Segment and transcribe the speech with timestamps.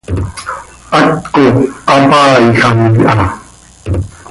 [0.93, 1.43] haptco
[1.89, 3.27] hapaiijam iha.